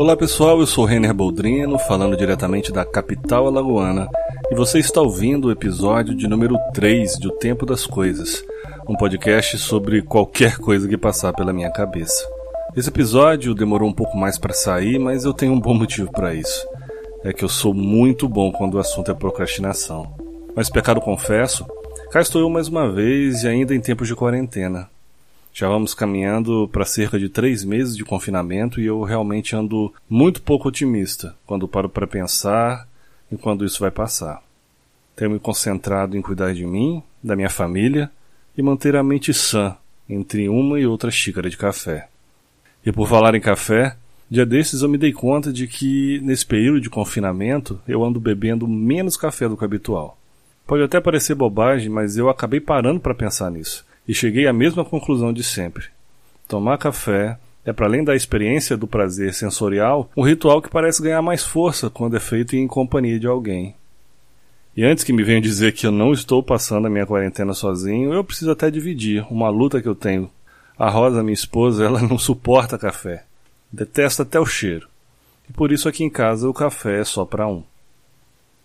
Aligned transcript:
Olá 0.00 0.16
pessoal, 0.16 0.58
eu 0.58 0.66
sou 0.66 0.86
Renner 0.86 1.12
Boldrino, 1.12 1.78
falando 1.78 2.16
diretamente 2.16 2.72
da 2.72 2.86
capital 2.86 3.46
alagoana, 3.46 4.08
e 4.50 4.54
você 4.54 4.78
está 4.78 5.02
ouvindo 5.02 5.48
o 5.48 5.50
episódio 5.50 6.14
de 6.14 6.26
número 6.26 6.56
3 6.72 7.18
de 7.18 7.28
O 7.28 7.32
Tempo 7.32 7.66
das 7.66 7.84
Coisas, 7.86 8.42
um 8.88 8.96
podcast 8.96 9.58
sobre 9.58 10.00
qualquer 10.00 10.56
coisa 10.56 10.88
que 10.88 10.96
passar 10.96 11.34
pela 11.34 11.52
minha 11.52 11.70
cabeça. 11.70 12.26
Esse 12.74 12.88
episódio 12.88 13.54
demorou 13.54 13.90
um 13.90 13.92
pouco 13.92 14.16
mais 14.16 14.38
para 14.38 14.54
sair, 14.54 14.98
mas 14.98 15.26
eu 15.26 15.34
tenho 15.34 15.52
um 15.52 15.60
bom 15.60 15.74
motivo 15.74 16.10
para 16.10 16.34
isso. 16.34 16.66
É 17.22 17.30
que 17.30 17.44
eu 17.44 17.48
sou 17.50 17.74
muito 17.74 18.26
bom 18.26 18.50
quando 18.50 18.76
o 18.76 18.80
assunto 18.80 19.10
é 19.10 19.14
procrastinação. 19.14 20.14
Mas 20.56 20.70
pecado 20.70 21.02
confesso, 21.02 21.66
cá 22.10 22.22
estou 22.22 22.40
eu 22.40 22.48
mais 22.48 22.68
uma 22.68 22.90
vez 22.90 23.42
e 23.42 23.48
ainda 23.48 23.74
em 23.74 23.80
tempos 23.82 24.08
de 24.08 24.16
quarentena. 24.16 24.88
Já 25.52 25.68
vamos 25.68 25.94
caminhando 25.94 26.68
para 26.68 26.84
cerca 26.84 27.18
de 27.18 27.28
três 27.28 27.64
meses 27.64 27.96
de 27.96 28.04
confinamento 28.04 28.80
e 28.80 28.86
eu 28.86 29.02
realmente 29.02 29.54
ando 29.56 29.92
muito 30.08 30.40
pouco 30.42 30.68
otimista 30.68 31.34
quando 31.44 31.68
paro 31.68 31.88
para 31.88 32.06
pensar 32.06 32.86
em 33.30 33.36
quando 33.36 33.64
isso 33.64 33.80
vai 33.80 33.90
passar. 33.90 34.42
Tenho 35.16 35.32
me 35.32 35.40
concentrado 35.40 36.16
em 36.16 36.22
cuidar 36.22 36.54
de 36.54 36.64
mim, 36.64 37.02
da 37.22 37.34
minha 37.34 37.50
família 37.50 38.10
e 38.56 38.62
manter 38.62 38.96
a 38.96 39.02
mente 39.02 39.34
sã 39.34 39.76
entre 40.08 40.48
uma 40.48 40.78
e 40.78 40.86
outra 40.86 41.10
xícara 41.10 41.50
de 41.50 41.56
café. 41.56 42.08
E 42.86 42.92
por 42.92 43.08
falar 43.08 43.34
em 43.34 43.40
café, 43.40 43.96
dia 44.30 44.46
desses 44.46 44.82
eu 44.82 44.88
me 44.88 44.96
dei 44.96 45.12
conta 45.12 45.52
de 45.52 45.66
que 45.66 46.20
nesse 46.22 46.46
período 46.46 46.80
de 46.80 46.88
confinamento 46.88 47.80
eu 47.86 48.04
ando 48.04 48.20
bebendo 48.20 48.66
menos 48.66 49.16
café 49.16 49.48
do 49.48 49.56
que 49.56 49.64
habitual. 49.64 50.16
Pode 50.66 50.84
até 50.84 51.00
parecer 51.00 51.34
bobagem, 51.34 51.90
mas 51.90 52.16
eu 52.16 52.30
acabei 52.30 52.60
parando 52.60 53.00
para 53.00 53.14
pensar 53.14 53.50
nisso 53.50 53.84
e 54.06 54.14
cheguei 54.14 54.46
à 54.46 54.52
mesma 54.52 54.84
conclusão 54.84 55.32
de 55.32 55.42
sempre. 55.42 55.86
Tomar 56.48 56.78
café 56.78 57.38
é, 57.64 57.72
para 57.72 57.86
além 57.86 58.02
da 58.02 58.16
experiência 58.16 58.76
do 58.76 58.86
prazer 58.86 59.34
sensorial, 59.34 60.10
um 60.16 60.22
ritual 60.22 60.62
que 60.62 60.70
parece 60.70 61.02
ganhar 61.02 61.22
mais 61.22 61.44
força 61.44 61.90
quando 61.90 62.16
é 62.16 62.20
feito 62.20 62.56
em 62.56 62.66
companhia 62.66 63.18
de 63.18 63.26
alguém. 63.26 63.74
E 64.76 64.84
antes 64.84 65.04
que 65.04 65.12
me 65.12 65.22
venham 65.22 65.40
dizer 65.40 65.72
que 65.72 65.86
eu 65.86 65.90
não 65.90 66.12
estou 66.12 66.42
passando 66.42 66.86
a 66.86 66.90
minha 66.90 67.06
quarentena 67.06 67.52
sozinho, 67.52 68.12
eu 68.12 68.24
preciso 68.24 68.50
até 68.50 68.70
dividir 68.70 69.26
uma 69.30 69.48
luta 69.48 69.82
que 69.82 69.88
eu 69.88 69.94
tenho. 69.94 70.30
A 70.78 70.88
Rosa, 70.88 71.22
minha 71.22 71.34
esposa, 71.34 71.84
ela 71.86 72.00
não 72.00 72.18
suporta 72.18 72.78
café. 72.78 73.24
Detesta 73.70 74.22
até 74.22 74.40
o 74.40 74.46
cheiro. 74.46 74.88
E 75.48 75.52
por 75.52 75.70
isso 75.70 75.88
aqui 75.88 76.04
em 76.04 76.10
casa 76.10 76.48
o 76.48 76.54
café 76.54 77.00
é 77.00 77.04
só 77.04 77.24
para 77.24 77.46
um. 77.46 77.62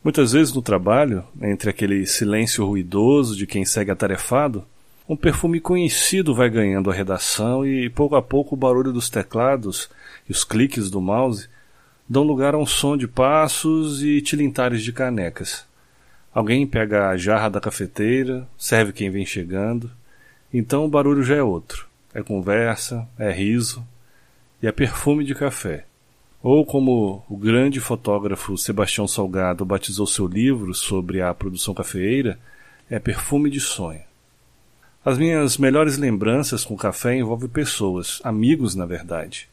Muitas 0.03 0.33
vezes 0.33 0.53
no 0.53 0.61
trabalho, 0.61 1.23
entre 1.41 1.69
aquele 1.69 2.05
silêncio 2.05 2.63
ruidoso 2.63 3.35
de 3.35 3.47
quem 3.47 3.65
segue 3.65 3.89
atarefado, 3.89 4.63
um 5.07 5.15
perfume 5.15 5.59
conhecido 5.59 6.33
vai 6.33 6.49
ganhando 6.49 6.89
a 6.89 6.93
redação 6.93 7.65
e 7.65 7.89
pouco 7.89 8.15
a 8.15 8.21
pouco 8.21 8.55
o 8.55 8.57
barulho 8.57 8.91
dos 8.91 9.07
teclados 9.09 9.87
e 10.27 10.31
os 10.31 10.43
cliques 10.43 10.89
do 10.89 10.99
mouse 10.99 11.47
dão 12.09 12.23
lugar 12.23 12.55
a 12.55 12.57
um 12.57 12.65
som 12.65 12.97
de 12.97 13.07
passos 13.07 14.03
e 14.03 14.19
tilintares 14.21 14.83
de 14.83 14.91
canecas. 14.91 15.65
Alguém 16.33 16.65
pega 16.65 17.09
a 17.09 17.17
jarra 17.17 17.49
da 17.49 17.61
cafeteira, 17.61 18.47
serve 18.57 18.91
quem 18.91 19.09
vem 19.11 19.25
chegando, 19.25 19.91
então 20.51 20.85
o 20.85 20.89
barulho 20.89 21.23
já 21.23 21.35
é 21.35 21.43
outro. 21.43 21.87
É 22.13 22.23
conversa, 22.23 23.07
é 23.19 23.31
riso 23.31 23.85
e 24.61 24.67
é 24.67 24.71
perfume 24.71 25.23
de 25.23 25.35
café. 25.35 25.85
Ou 26.41 26.65
como 26.65 27.23
o 27.29 27.37
grande 27.37 27.79
fotógrafo 27.79 28.57
Sebastião 28.57 29.07
Salgado 29.07 29.65
batizou 29.65 30.07
seu 30.07 30.25
livro 30.25 30.73
sobre 30.73 31.21
a 31.21 31.33
produção 31.33 31.73
cafeeira, 31.73 32.39
é 32.89 32.99
perfume 32.99 33.49
de 33.49 33.59
sonho. 33.59 34.01
As 35.05 35.19
minhas 35.19 35.59
melhores 35.59 35.99
lembranças 35.99 36.65
com 36.65 36.75
café 36.75 37.15
envolvem 37.15 37.47
pessoas, 37.47 38.19
amigos 38.23 38.73
na 38.73 38.87
verdade. 38.87 39.47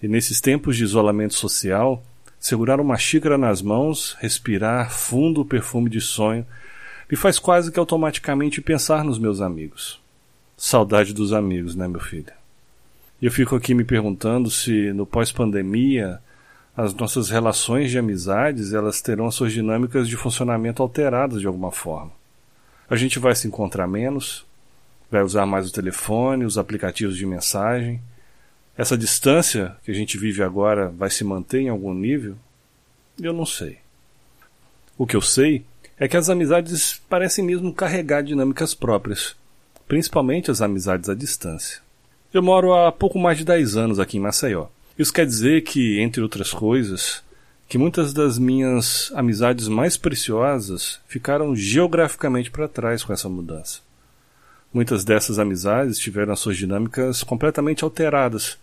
E 0.00 0.06
nesses 0.06 0.40
tempos 0.40 0.76
de 0.76 0.84
isolamento 0.84 1.34
social, 1.34 2.00
segurar 2.38 2.78
uma 2.78 2.96
xícara 2.96 3.36
nas 3.36 3.60
mãos, 3.60 4.16
respirar 4.20 4.92
fundo 4.92 5.40
o 5.40 5.44
perfume 5.44 5.90
de 5.90 6.00
sonho, 6.00 6.46
me 7.10 7.16
faz 7.16 7.40
quase 7.40 7.72
que 7.72 7.78
automaticamente 7.80 8.60
pensar 8.60 9.02
nos 9.02 9.18
meus 9.18 9.40
amigos. 9.40 10.00
Saudade 10.56 11.12
dos 11.12 11.32
amigos, 11.32 11.74
né, 11.74 11.88
meu 11.88 12.00
filho? 12.00 12.32
E 13.20 13.26
eu 13.26 13.32
fico 13.32 13.56
aqui 13.56 13.74
me 13.74 13.82
perguntando 13.82 14.48
se 14.48 14.92
no 14.92 15.04
pós-pandemia 15.04 16.20
as 16.76 16.94
nossas 16.94 17.30
relações 17.30 17.90
de 17.90 17.98
amizades 17.98 18.72
elas 18.72 19.02
terão 19.02 19.26
as 19.26 19.34
suas 19.34 19.52
dinâmicas 19.52 20.08
de 20.08 20.16
funcionamento 20.16 20.84
alteradas 20.84 21.40
de 21.40 21.48
alguma 21.48 21.72
forma. 21.72 22.12
A 22.88 22.94
gente 22.94 23.18
vai 23.18 23.34
se 23.34 23.48
encontrar 23.48 23.88
menos, 23.88 24.46
vai 25.12 25.22
usar 25.22 25.44
mais 25.44 25.68
o 25.68 25.72
telefone, 25.72 26.46
os 26.46 26.56
aplicativos 26.56 27.18
de 27.18 27.26
mensagem. 27.26 28.00
Essa 28.74 28.96
distância 28.96 29.76
que 29.84 29.90
a 29.90 29.94
gente 29.94 30.16
vive 30.16 30.42
agora 30.42 30.88
vai 30.88 31.10
se 31.10 31.22
manter 31.22 31.60
em 31.60 31.68
algum 31.68 31.92
nível? 31.92 32.34
Eu 33.20 33.34
não 33.34 33.44
sei. 33.44 33.76
O 34.96 35.06
que 35.06 35.14
eu 35.14 35.20
sei 35.20 35.66
é 35.98 36.08
que 36.08 36.16
as 36.16 36.30
amizades 36.30 36.98
parecem 37.10 37.44
mesmo 37.44 37.74
carregar 37.74 38.22
dinâmicas 38.22 38.72
próprias, 38.72 39.36
principalmente 39.86 40.50
as 40.50 40.62
amizades 40.62 41.10
à 41.10 41.14
distância. 41.14 41.82
Eu 42.32 42.42
moro 42.42 42.72
há 42.72 42.90
pouco 42.90 43.18
mais 43.18 43.36
de 43.36 43.44
10 43.44 43.76
anos 43.76 44.00
aqui 44.00 44.16
em 44.16 44.20
Maceió. 44.20 44.68
Isso 44.98 45.12
quer 45.12 45.26
dizer 45.26 45.62
que, 45.62 46.00
entre 46.00 46.22
outras 46.22 46.52
coisas, 46.52 47.22
que 47.68 47.76
muitas 47.76 48.14
das 48.14 48.38
minhas 48.38 49.12
amizades 49.14 49.68
mais 49.68 49.98
preciosas 49.98 51.00
ficaram 51.06 51.54
geograficamente 51.54 52.50
para 52.50 52.66
trás 52.66 53.04
com 53.04 53.12
essa 53.12 53.28
mudança. 53.28 53.80
Muitas 54.72 55.04
dessas 55.04 55.38
amizades 55.38 55.98
tiveram 55.98 56.32
as 56.32 56.40
suas 56.40 56.56
dinâmicas 56.56 57.22
completamente 57.22 57.84
alteradas. 57.84 58.58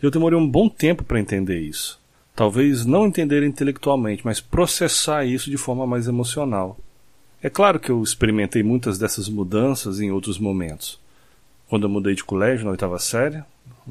E 0.00 0.06
eu 0.06 0.10
demorei 0.10 0.38
um 0.38 0.48
bom 0.48 0.68
tempo 0.68 1.02
para 1.02 1.18
entender 1.18 1.58
isso. 1.58 2.00
Talvez 2.36 2.84
não 2.86 3.06
entender 3.06 3.42
intelectualmente, 3.42 4.22
mas 4.24 4.40
processar 4.40 5.24
isso 5.24 5.50
de 5.50 5.56
forma 5.56 5.84
mais 5.86 6.06
emocional. 6.06 6.78
É 7.42 7.50
claro 7.50 7.80
que 7.80 7.90
eu 7.90 8.02
experimentei 8.02 8.62
muitas 8.62 8.98
dessas 8.98 9.28
mudanças 9.28 10.00
em 10.00 10.12
outros 10.12 10.38
momentos. 10.38 11.00
Quando 11.68 11.84
eu 11.84 11.90
mudei 11.90 12.14
de 12.14 12.22
colégio 12.22 12.64
na 12.64 12.70
oitava 12.70 12.98
série, 12.98 13.42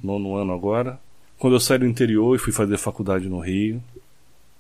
nono 0.02 0.36
ano 0.36 0.54
agora, 0.54 0.98
quando 1.38 1.54
eu 1.54 1.60
saí 1.60 1.80
do 1.80 1.86
interior 1.86 2.36
e 2.36 2.40
fui 2.40 2.54
fazer 2.54 2.78
faculdade 2.78 3.28
no 3.28 3.40
Rio. 3.40 3.84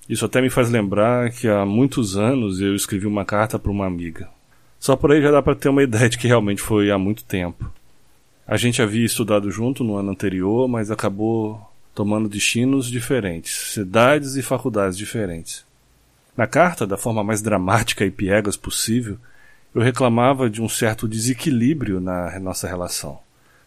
Isso 0.07 0.25
até 0.25 0.41
me 0.41 0.49
faz 0.49 0.69
lembrar 0.69 1.31
que 1.31 1.47
há 1.47 1.65
muitos 1.65 2.17
anos 2.17 2.61
eu 2.61 2.75
escrevi 2.75 3.07
uma 3.07 3.25
carta 3.25 3.57
para 3.57 3.71
uma 3.71 3.85
amiga. 3.85 4.29
Só 4.79 4.95
por 4.95 5.11
aí 5.11 5.21
já 5.21 5.31
dá 5.31 5.41
para 5.41 5.55
ter 5.55 5.69
uma 5.69 5.83
ideia 5.83 6.09
de 6.09 6.17
que 6.17 6.27
realmente 6.27 6.61
foi 6.61 6.91
há 6.91 6.97
muito 6.97 7.23
tempo. 7.23 7.71
A 8.47 8.55
gente 8.55 8.81
havia 8.81 9.05
estudado 9.05 9.51
junto 9.51 9.83
no 9.83 9.95
ano 9.95 10.11
anterior, 10.11 10.67
mas 10.67 10.89
acabou 10.89 11.59
tomando 11.93 12.29
destinos 12.29 12.89
diferentes, 12.89 13.73
cidades 13.73 14.35
e 14.35 14.41
faculdades 14.41 14.97
diferentes. 14.97 15.65
Na 16.35 16.45
carta, 16.45 16.85
da 16.85 16.95
forma 16.95 17.23
mais 17.23 17.41
dramática 17.41 18.05
e 18.05 18.11
piegas 18.11 18.55
possível, 18.55 19.17
eu 19.73 19.81
reclamava 19.81 20.49
de 20.49 20.61
um 20.61 20.69
certo 20.69 21.07
desequilíbrio 21.07 21.99
na 21.99 22.39
nossa 22.39 22.67
relação. 22.67 23.19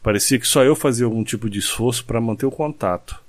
Parecia 0.03 0.39
que 0.39 0.47
só 0.47 0.65
eu 0.65 0.75
fazia 0.75 1.05
algum 1.05 1.23
tipo 1.23 1.51
de 1.51 1.59
esforço 1.59 2.05
para 2.05 2.21
manter 2.21 2.47
o 2.47 2.51
contato. 2.51 3.21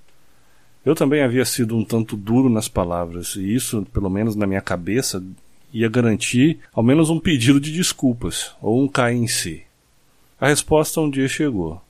Eu 0.86 0.96
também 0.96 1.22
havia 1.22 1.44
sido 1.44 1.76
um 1.76 1.84
tanto 1.84 2.16
duro 2.16 2.50
nas 2.50 2.68
palavras, 2.68 3.36
e 3.36 3.54
isso, 3.54 3.86
pelo 3.92 4.10
menos 4.10 4.36
na 4.36 4.48
minha 4.48 4.62
cabeça, 4.62 5.22
ia 5.74 5.90
garantir 5.90 6.60
ao 6.74 6.84
menos 6.84 7.10
um 7.10 7.20
pedido 7.20 7.60
de 7.60 7.72
desculpas, 7.72 8.56
ou 8.62 8.82
um 8.82 8.88
cair 8.88 9.16
em 9.16 9.28
si. 9.28 9.64
A 10.40 10.48
resposta 10.48 11.00
um 11.00 11.10
dia 11.10 11.28
chegou. 11.28 11.82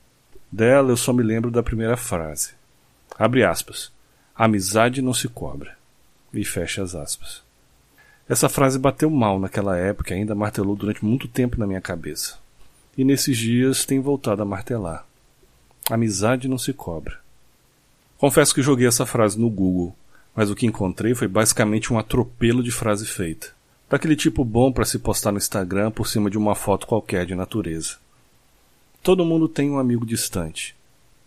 Dela 0.50 0.90
eu 0.90 0.96
só 0.96 1.12
me 1.12 1.22
lembro 1.22 1.50
da 1.50 1.62
primeira 1.62 1.96
frase. 1.96 2.50
Abre 3.18 3.42
aspas. 3.42 3.90
Amizade 4.34 5.02
não 5.02 5.14
se 5.14 5.28
cobra. 5.28 5.76
E 6.32 6.44
fecha 6.44 6.82
as 6.82 6.94
aspas. 6.94 7.42
Essa 8.28 8.48
frase 8.48 8.78
bateu 8.78 9.10
mal 9.10 9.38
naquela 9.38 9.76
época 9.76 10.14
e 10.14 10.18
ainda 10.18 10.34
martelou 10.34 10.76
durante 10.76 11.04
muito 11.04 11.26
tempo 11.26 11.58
na 11.58 11.66
minha 11.66 11.80
cabeça. 11.80 12.38
E 12.96 13.04
nesses 13.04 13.36
dias 13.36 13.84
tem 13.84 14.00
voltado 14.00 14.42
a 14.42 14.44
martelar. 14.44 15.06
Amizade 15.90 16.48
não 16.48 16.58
se 16.58 16.72
cobra. 16.72 17.18
Confesso 18.18 18.54
que 18.54 18.62
joguei 18.62 18.86
essa 18.86 19.04
frase 19.04 19.38
no 19.38 19.50
Google, 19.50 19.96
mas 20.36 20.50
o 20.50 20.54
que 20.54 20.66
encontrei 20.66 21.14
foi 21.14 21.26
basicamente 21.26 21.92
um 21.92 21.98
atropelo 21.98 22.62
de 22.62 22.70
frase 22.70 23.06
feita 23.06 23.52
daquele 23.92 24.16
tipo 24.16 24.42
bom 24.42 24.72
para 24.72 24.86
se 24.86 24.98
postar 24.98 25.32
no 25.32 25.36
Instagram 25.36 25.90
por 25.90 26.08
cima 26.08 26.30
de 26.30 26.38
uma 26.38 26.54
foto 26.54 26.86
qualquer 26.86 27.26
de 27.26 27.34
natureza. 27.34 27.98
Todo 29.02 29.22
mundo 29.22 29.46
tem 29.46 29.70
um 29.70 29.78
amigo 29.78 30.06
distante. 30.06 30.74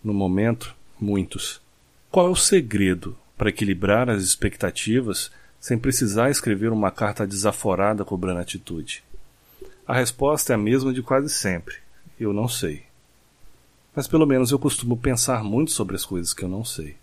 No 0.03 0.15
momento, 0.15 0.75
muitos. 0.99 1.61
Qual 2.09 2.25
é 2.25 2.29
o 2.31 2.35
segredo 2.35 3.15
para 3.37 3.49
equilibrar 3.49 4.09
as 4.09 4.23
expectativas 4.23 5.29
sem 5.59 5.77
precisar 5.77 6.31
escrever 6.31 6.71
uma 6.71 6.89
carta 6.89 7.27
desaforada 7.27 8.03
cobrando 8.03 8.39
atitude? 8.39 9.03
A 9.85 9.93
resposta 9.93 10.51
é 10.51 10.55
a 10.55 10.57
mesma 10.57 10.91
de 10.91 11.03
quase 11.03 11.29
sempre. 11.29 11.75
Eu 12.19 12.33
não 12.33 12.47
sei. 12.47 12.81
Mas 13.95 14.07
pelo 14.07 14.25
menos 14.25 14.49
eu 14.49 14.57
costumo 14.57 14.97
pensar 14.97 15.43
muito 15.43 15.69
sobre 15.69 15.95
as 15.95 16.03
coisas 16.03 16.33
que 16.33 16.41
eu 16.41 16.49
não 16.49 16.65
sei. 16.65 16.95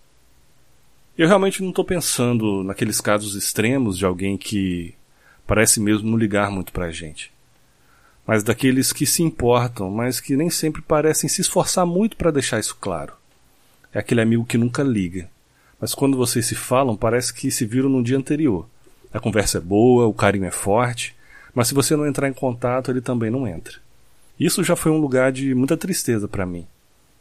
Eu 1.16 1.28
realmente 1.28 1.62
não 1.62 1.70
estou 1.70 1.84
pensando 1.84 2.64
naqueles 2.64 3.00
casos 3.00 3.36
extremos 3.36 3.96
de 3.96 4.04
alguém 4.04 4.36
que 4.36 4.96
parece 5.46 5.80
mesmo 5.80 6.10
não 6.10 6.18
ligar 6.18 6.50
muito 6.50 6.72
para 6.72 6.86
a 6.86 6.90
gente. 6.90 7.32
Mas 8.26 8.42
daqueles 8.42 8.92
que 8.92 9.04
se 9.04 9.22
importam, 9.22 9.90
mas 9.90 10.20
que 10.20 10.36
nem 10.36 10.48
sempre 10.48 10.80
parecem 10.80 11.28
se 11.28 11.40
esforçar 11.40 11.84
muito 11.84 12.16
para 12.16 12.30
deixar 12.30 12.60
isso 12.60 12.76
claro. 12.80 13.12
É 13.92 13.98
aquele 13.98 14.20
amigo 14.20 14.44
que 14.44 14.56
nunca 14.56 14.82
liga, 14.82 15.28
mas 15.80 15.94
quando 15.94 16.16
vocês 16.16 16.46
se 16.46 16.54
falam, 16.54 16.96
parece 16.96 17.34
que 17.34 17.50
se 17.50 17.66
viram 17.66 17.88
no 17.88 18.02
dia 18.02 18.16
anterior. 18.16 18.66
A 19.12 19.18
conversa 19.18 19.58
é 19.58 19.60
boa, 19.60 20.06
o 20.06 20.14
carinho 20.14 20.44
é 20.44 20.50
forte, 20.50 21.14
mas 21.52 21.68
se 21.68 21.74
você 21.74 21.96
não 21.96 22.06
entrar 22.06 22.28
em 22.28 22.32
contato, 22.32 22.90
ele 22.90 23.00
também 23.00 23.30
não 23.30 23.46
entra. 23.46 23.74
Isso 24.38 24.64
já 24.64 24.74
foi 24.74 24.90
um 24.90 24.98
lugar 24.98 25.32
de 25.32 25.54
muita 25.54 25.76
tristeza 25.76 26.26
para 26.26 26.46
mim. 26.46 26.66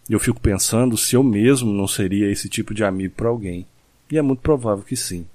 Eu 0.09 0.19
fico 0.19 0.39
pensando 0.39 0.97
se 0.97 1.15
eu 1.15 1.23
mesmo 1.23 1.71
não 1.71 1.87
seria 1.87 2.31
esse 2.31 2.47
tipo 2.47 2.73
de 2.73 2.83
amigo 2.83 3.13
para 3.15 3.29
alguém. 3.29 3.65
E 4.09 4.17
é 4.17 4.21
muito 4.21 4.41
provável 4.41 4.83
que 4.83 4.95
sim. 4.95 5.25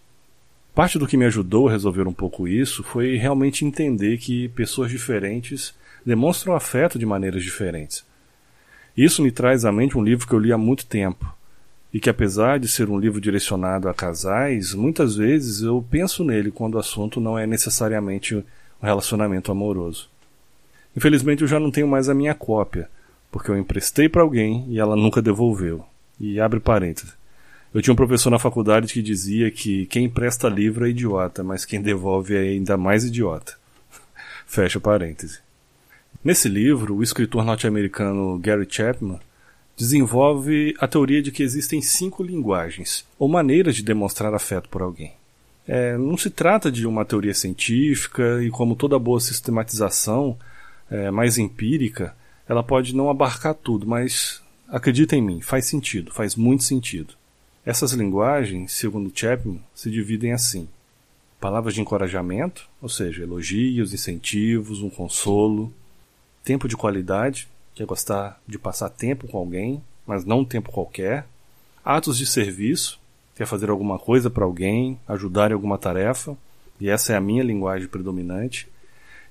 Parte 0.76 0.98
do 0.98 1.06
que 1.06 1.16
me 1.16 1.24
ajudou 1.24 1.68
a 1.68 1.70
resolver 1.70 2.06
um 2.06 2.12
pouco 2.12 2.46
isso 2.46 2.84
foi 2.84 3.16
realmente 3.16 3.64
entender 3.64 4.18
que 4.18 4.50
pessoas 4.50 4.90
diferentes 4.90 5.74
demonstram 6.04 6.54
afeto 6.54 6.98
de 6.98 7.06
maneiras 7.06 7.42
diferentes. 7.42 8.04
Isso 8.94 9.22
me 9.22 9.30
traz 9.30 9.64
à 9.64 9.72
mente 9.72 9.96
um 9.96 10.04
livro 10.04 10.28
que 10.28 10.34
eu 10.34 10.38
li 10.38 10.52
há 10.52 10.58
muito 10.58 10.84
tempo, 10.84 11.34
e 11.94 11.98
que 11.98 12.10
apesar 12.10 12.58
de 12.58 12.68
ser 12.68 12.90
um 12.90 12.98
livro 12.98 13.22
direcionado 13.22 13.88
a 13.88 13.94
casais, 13.94 14.74
muitas 14.74 15.16
vezes 15.16 15.62
eu 15.62 15.82
penso 15.90 16.22
nele 16.22 16.50
quando 16.50 16.74
o 16.74 16.78
assunto 16.78 17.22
não 17.22 17.38
é 17.38 17.46
necessariamente 17.46 18.34
um 18.36 18.44
relacionamento 18.82 19.50
amoroso. 19.50 20.10
Infelizmente 20.94 21.40
eu 21.40 21.48
já 21.48 21.58
não 21.58 21.70
tenho 21.70 21.88
mais 21.88 22.10
a 22.10 22.14
minha 22.14 22.34
cópia, 22.34 22.90
porque 23.32 23.50
eu 23.50 23.56
emprestei 23.56 24.10
para 24.10 24.20
alguém 24.20 24.66
e 24.68 24.78
ela 24.78 24.94
nunca 24.94 25.22
devolveu. 25.22 25.86
E 26.20 26.38
abre 26.38 26.60
parênteses. 26.60 27.14
Eu 27.76 27.82
tinha 27.82 27.92
um 27.92 27.96
professor 27.96 28.30
na 28.30 28.38
faculdade 28.38 28.90
que 28.90 29.02
dizia 29.02 29.50
que 29.50 29.84
quem 29.84 30.06
empresta 30.06 30.48
livro 30.48 30.86
é 30.86 30.88
idiota, 30.88 31.44
mas 31.44 31.66
quem 31.66 31.82
devolve 31.82 32.34
é 32.34 32.38
ainda 32.38 32.74
mais 32.74 33.04
idiota. 33.04 33.52
Fecha 34.48 34.80
parêntese. 34.80 35.40
Nesse 36.24 36.48
livro, 36.48 36.96
o 36.96 37.02
escritor 37.02 37.44
norte-americano 37.44 38.38
Gary 38.38 38.66
Chapman 38.66 39.20
desenvolve 39.76 40.74
a 40.80 40.88
teoria 40.88 41.20
de 41.20 41.30
que 41.30 41.42
existem 41.42 41.82
cinco 41.82 42.22
linguagens, 42.22 43.04
ou 43.18 43.28
maneiras 43.28 43.76
de 43.76 43.82
demonstrar 43.82 44.32
afeto 44.32 44.70
por 44.70 44.80
alguém. 44.80 45.12
É, 45.68 45.98
não 45.98 46.16
se 46.16 46.30
trata 46.30 46.72
de 46.72 46.86
uma 46.86 47.04
teoria 47.04 47.34
científica 47.34 48.42
e, 48.42 48.48
como 48.48 48.74
toda 48.74 48.98
boa 48.98 49.20
sistematização 49.20 50.38
é, 50.90 51.10
mais 51.10 51.36
empírica, 51.36 52.16
ela 52.48 52.62
pode 52.62 52.96
não 52.96 53.10
abarcar 53.10 53.52
tudo, 53.52 53.86
mas 53.86 54.42
acredita 54.66 55.14
em 55.14 55.20
mim, 55.20 55.42
faz 55.42 55.66
sentido, 55.66 56.10
faz 56.10 56.34
muito 56.34 56.64
sentido. 56.64 57.12
Essas 57.66 57.90
linguagens, 57.90 58.70
segundo 58.70 59.10
Chapman, 59.12 59.60
se 59.74 59.90
dividem 59.90 60.32
assim: 60.32 60.68
palavras 61.40 61.74
de 61.74 61.80
encorajamento, 61.80 62.68
ou 62.80 62.88
seja, 62.88 63.24
elogios, 63.24 63.92
incentivos, 63.92 64.82
um 64.82 64.88
consolo, 64.88 65.72
tempo 66.44 66.68
de 66.68 66.76
qualidade, 66.76 67.48
que 67.74 67.82
é 67.82 67.86
gostar 67.86 68.40
de 68.46 68.56
passar 68.56 68.88
tempo 68.88 69.26
com 69.26 69.36
alguém, 69.36 69.82
mas 70.06 70.24
não 70.24 70.40
um 70.40 70.44
tempo 70.44 70.70
qualquer, 70.70 71.26
atos 71.84 72.16
de 72.16 72.24
serviço, 72.24 73.00
que 73.34 73.42
é 73.42 73.46
fazer 73.46 73.68
alguma 73.68 73.98
coisa 73.98 74.30
para 74.30 74.44
alguém, 74.44 74.96
ajudar 75.08 75.50
em 75.50 75.54
alguma 75.54 75.76
tarefa, 75.76 76.38
e 76.80 76.88
essa 76.88 77.14
é 77.14 77.16
a 77.16 77.20
minha 77.20 77.42
linguagem 77.42 77.88
predominante, 77.88 78.68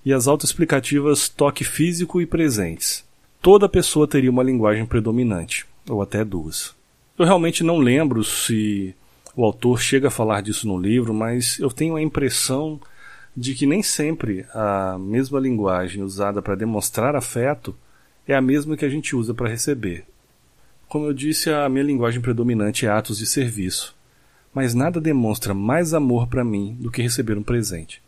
e 0.03 0.11
as 0.11 0.27
autoexplicativas 0.27 1.29
toque 1.29 1.63
físico 1.63 2.19
e 2.19 2.25
presentes. 2.25 3.05
Toda 3.41 3.69
pessoa 3.69 4.09
teria 4.09 4.29
uma 4.29 4.43
linguagem 4.43 4.85
predominante, 4.85 5.65
ou 5.87 6.01
até 6.01 6.25
duas. 6.25 6.74
Eu 7.17 7.25
realmente 7.25 7.63
não 7.63 7.77
lembro 7.77 8.25
se 8.25 8.93
o 9.33 9.45
autor 9.45 9.79
chega 9.79 10.09
a 10.09 10.11
falar 10.11 10.41
disso 10.41 10.67
no 10.67 10.77
livro, 10.77 11.13
mas 11.13 11.57
eu 11.59 11.69
tenho 11.69 11.95
a 11.95 12.01
impressão 12.01 12.77
de 13.35 13.55
que 13.55 13.65
nem 13.65 13.81
sempre 13.81 14.45
a 14.53 14.97
mesma 14.99 15.39
linguagem 15.39 16.03
usada 16.03 16.41
para 16.41 16.55
demonstrar 16.55 17.15
afeto 17.15 17.73
é 18.27 18.35
a 18.35 18.41
mesma 18.41 18.75
que 18.75 18.83
a 18.83 18.89
gente 18.89 19.15
usa 19.15 19.33
para 19.33 19.47
receber. 19.47 20.05
Como 20.89 21.05
eu 21.05 21.13
disse, 21.13 21.49
a 21.49 21.69
minha 21.69 21.85
linguagem 21.85 22.19
predominante 22.19 22.85
é 22.85 22.89
atos 22.89 23.17
de 23.17 23.25
serviço, 23.25 23.95
mas 24.53 24.73
nada 24.73 24.99
demonstra 24.99 25.53
mais 25.53 25.93
amor 25.93 26.27
para 26.27 26.43
mim 26.43 26.75
do 26.81 26.91
que 26.91 27.01
receber 27.01 27.37
um 27.37 27.43
presente. 27.43 28.01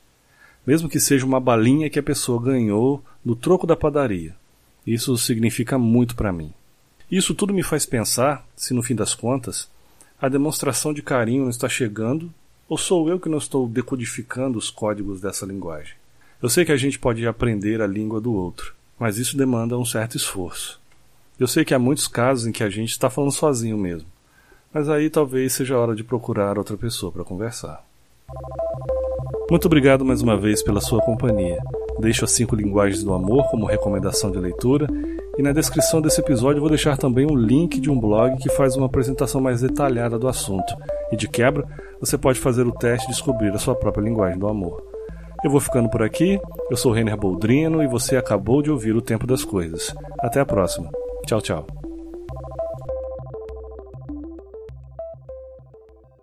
Mesmo 0.66 0.90
que 0.90 1.00
seja 1.00 1.26
uma 1.26 1.40
balinha 1.40 1.90
que 1.90 2.00
a 2.00 2.04
pessoa 2.04 2.44
ganhou 2.44 3.02
no 3.24 3.38
troco 3.38 3.66
da 3.66 3.76
padaria. 3.76 4.36
Isso 4.86 5.18
significa 5.18 5.78
muito 5.78 6.14
para 6.14 6.34
mim. 6.34 6.54
Isso 7.10 7.34
tudo 7.34 7.54
me 7.54 7.64
faz 7.64 7.86
pensar 7.86 8.46
se, 8.56 8.74
no 8.74 8.84
fim 8.84 8.94
das 8.94 9.14
contas, 9.14 9.70
a 10.22 10.28
demonstração 10.28 10.94
de 10.94 11.02
carinho 11.02 11.44
não 11.44 11.50
está 11.50 11.70
chegando 11.70 12.30
ou 12.68 12.78
sou 12.78 13.08
eu 13.10 13.18
que 13.18 13.30
não 13.30 13.38
estou 13.38 13.66
decodificando 13.66 14.58
os 14.58 14.70
códigos 14.70 15.22
dessa 15.22 15.46
linguagem. 15.46 15.94
Eu 16.42 16.50
sei 16.50 16.66
que 16.66 16.72
a 16.72 16.78
gente 16.78 17.00
pode 17.00 17.26
aprender 17.26 17.82
a 17.82 17.88
língua 17.88 18.20
do 18.20 18.34
outro, 18.34 18.76
mas 19.00 19.18
isso 19.18 19.38
demanda 19.38 19.78
um 19.78 19.86
certo 19.86 20.18
esforço. 20.18 20.82
Eu 21.40 21.48
sei 21.48 21.64
que 21.64 21.74
há 21.74 21.80
muitos 21.80 22.10
casos 22.10 22.46
em 22.46 22.52
que 22.52 22.64
a 22.64 22.70
gente 22.70 22.92
está 22.92 23.10
falando 23.10 23.32
sozinho 23.32 23.78
mesmo, 23.78 24.10
mas 24.74 24.90
aí 24.90 25.10
talvez 25.10 25.54
seja 25.54 25.76
a 25.76 25.80
hora 25.80 25.96
de 25.96 26.04
procurar 26.04 26.58
outra 26.58 26.76
pessoa 26.76 27.12
para 27.12 27.24
conversar. 27.24 27.86
Muito 29.50 29.66
obrigado 29.66 30.04
mais 30.04 30.22
uma 30.22 30.36
vez 30.36 30.62
pela 30.62 30.82
sua 30.82 31.02
companhia. 31.02 31.58
Deixo 32.00 32.26
as 32.26 32.32
cinco 32.32 32.54
linguagens 32.54 33.02
do 33.02 33.14
amor 33.14 33.50
como 33.50 33.66
recomendação 33.66 34.30
de 34.30 34.40
leitura 34.40 34.88
e 35.38 35.44
na 35.44 35.52
descrição 35.52 36.02
desse 36.02 36.20
episódio 36.20 36.60
vou 36.60 36.70
deixar 36.70 36.98
também 36.98 37.26
um 37.26 37.36
link 37.36 37.80
de 37.80 37.90
um 37.90 38.00
blog 38.00 38.38
que 38.38 38.50
faz 38.50 38.76
uma 38.76 38.88
apresentação 38.88 39.40
mais 39.40 39.62
detalhada 39.62 40.18
do 40.18 40.28
assunto. 40.28 40.74
E 41.12 41.16
de 41.16 41.28
quebra, 41.28 41.66
você 42.00 42.18
pode 42.18 42.40
fazer 42.40 42.66
o 42.66 42.72
teste 42.72 43.06
e 43.06 43.12
descobrir 43.12 43.52
a 43.54 43.60
sua 43.60 43.76
própria 43.76 44.04
linguagem 44.04 44.40
do 44.40 44.48
amor. 44.48 44.84
Eu 45.44 45.52
vou 45.52 45.60
ficando 45.60 45.90
por 45.90 46.02
aqui. 46.02 46.40
Eu 46.70 46.78
sou 46.78 46.92
Renner 46.92 47.16
Boldrino 47.16 47.84
e 47.84 47.88
você 47.88 48.18
acabou 48.18 48.62
de 48.62 48.72
ouvir 48.72 48.96
o 48.96 49.02
Tempo 49.02 49.28
das 49.28 49.44
Coisas. 49.44 49.96
Até 50.20 50.40
a 50.40 50.46
próxima. 50.46 50.90
Tchau, 51.26 51.42
tchau. 51.42 51.87